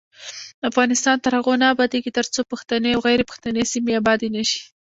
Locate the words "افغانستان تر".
0.69-1.31